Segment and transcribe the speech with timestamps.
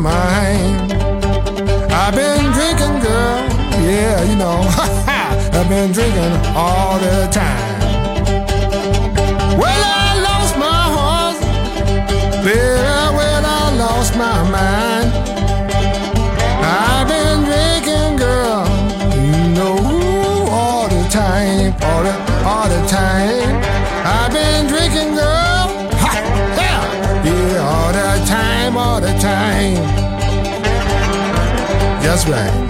[0.00, 0.92] mind.
[1.92, 3.40] I've been drinking, girl.
[3.84, 4.60] Yeah, you know.
[5.52, 7.69] I've been drinking all the time.
[32.20, 32.69] That's right.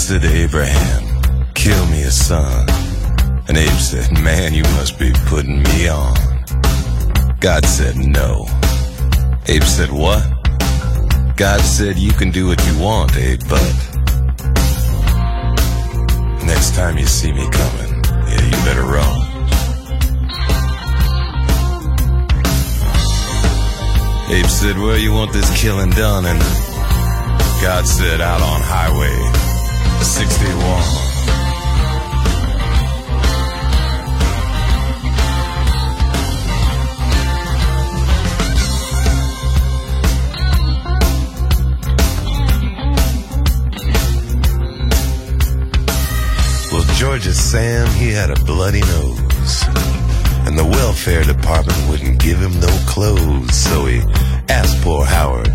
[0.00, 2.66] Said to Abraham, kill me a son.
[3.48, 6.16] And Abe said, man, you must be putting me on.
[7.38, 8.46] God said, no.
[9.46, 10.24] Abe said, what?
[11.36, 13.62] God said, you can do what you want, Abe, but
[16.46, 19.20] next time you see me coming, yeah, you better run.
[24.32, 26.24] Abe said, where you want this killing done?
[26.24, 26.38] And
[27.60, 29.49] God said, out on highway
[30.02, 31.10] 61.
[46.72, 49.64] Well, Georgia Sam, he had a bloody nose.
[50.46, 53.54] And the welfare department wouldn't give him no clothes.
[53.54, 54.00] So he
[54.48, 55.50] asked poor Howard,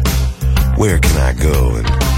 [0.77, 1.75] where can I go?
[1.75, 2.14] And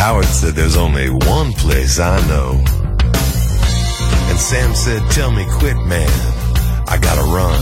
[0.00, 2.52] Howard said, there's only one place I know.
[4.30, 6.08] And Sam said, tell me quick, man.
[6.88, 7.60] I gotta run.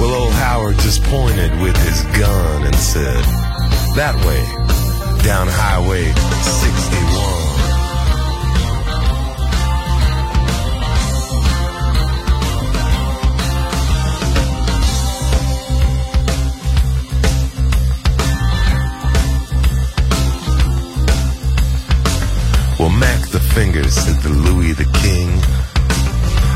[0.00, 3.22] Well, old Howard just pointed with his gun and said,
[3.94, 4.42] that way,
[5.22, 7.41] down Highway 61.
[23.54, 25.28] Fingers said to Louis the King,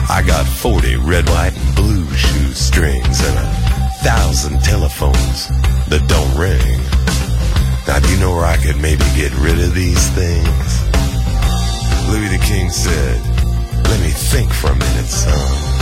[0.09, 3.53] I got 40 red, white, and blue shoestrings and a
[4.03, 5.49] thousand telephones
[5.93, 6.81] that don't ring.
[7.87, 10.69] Now, do you know where I could maybe get rid of these things?
[12.09, 13.21] Louis the King said,
[13.85, 15.77] Let me think for a minute, son.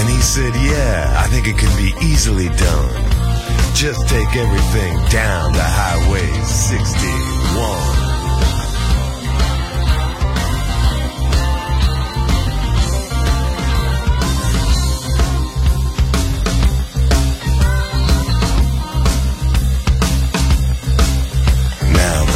[0.00, 3.05] And he said, Yeah, I think it can be easily done.
[3.76, 6.86] Just take everything down to Highway 61.
[21.92, 22.32] Now the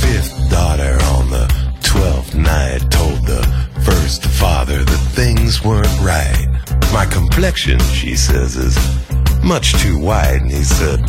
[0.00, 1.46] fifth daughter on the
[1.82, 3.42] twelfth night told the
[3.84, 6.46] first father that things weren't right.
[6.94, 9.07] My complexion, she says, is
[9.48, 10.42] much too wide.
[10.42, 11.00] And he said,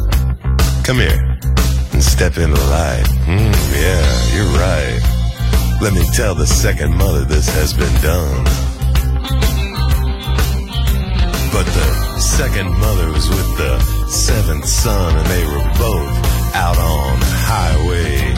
[0.86, 1.38] Come here
[1.92, 3.06] and step into the light.
[3.28, 5.00] Hmm, yeah, you're right.
[5.82, 8.44] Let me tell the second mother this has been done.
[11.52, 17.20] But the second mother was with the seventh son, and they were both out on
[17.20, 18.29] the Highway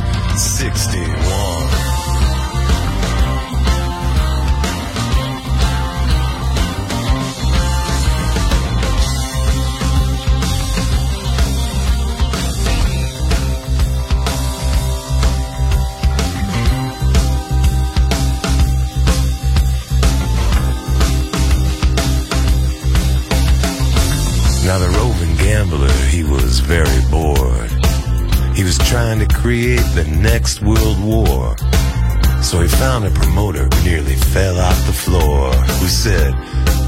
[33.02, 36.34] found a promoter nearly fell off the floor, who said,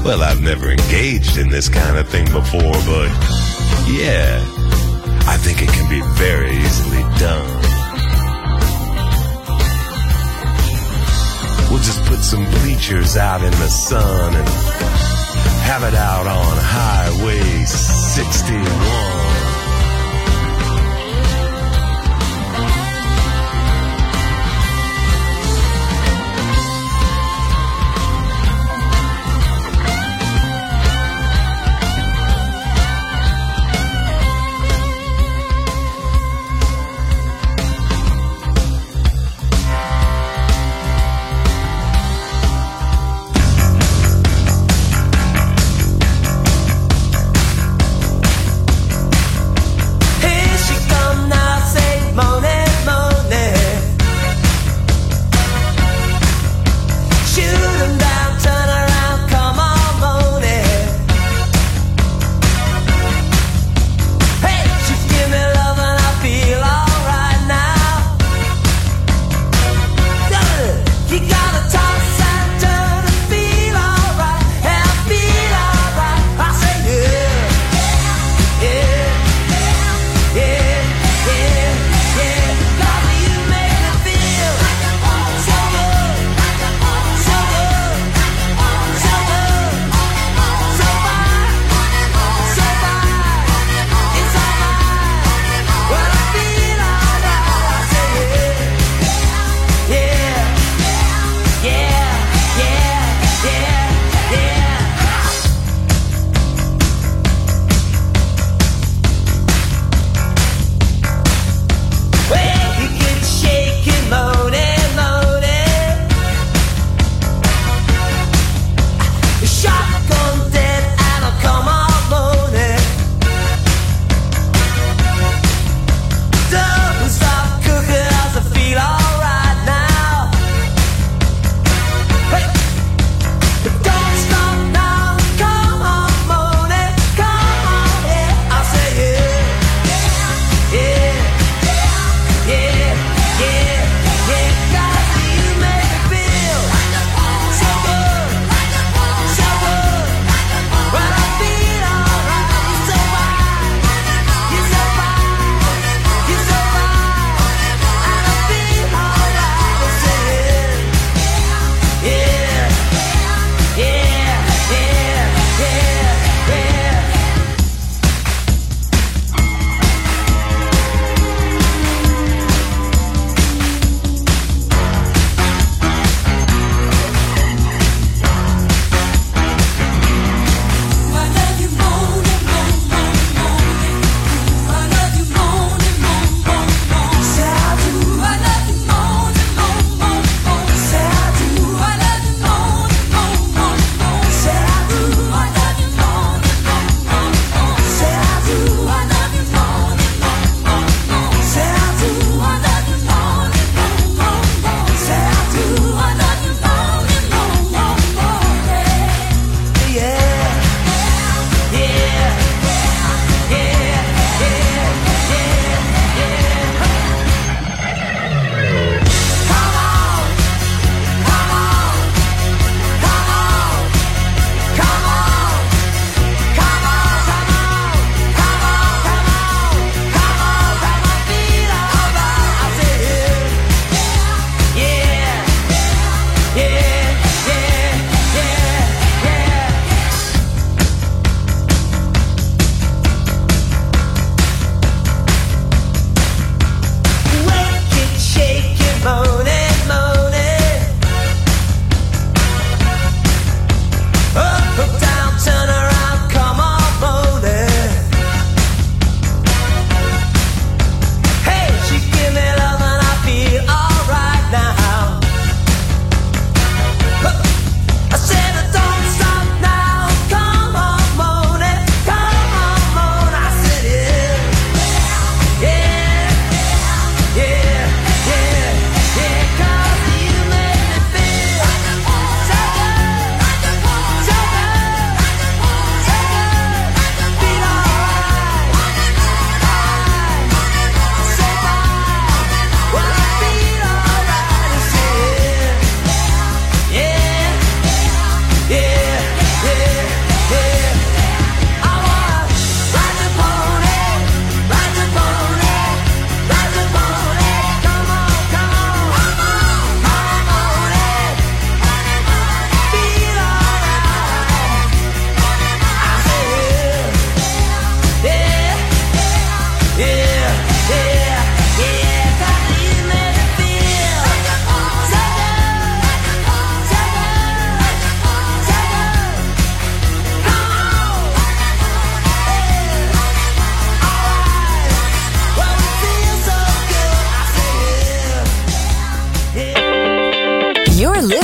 [0.04, 3.08] Well, I've never engaged in this kind of thing before, but
[3.88, 4.40] yeah,
[5.26, 7.60] I think it can be very easily done.
[11.70, 14.48] We'll just put some bleachers out in the sun and
[15.66, 19.33] have it out on Highway 61.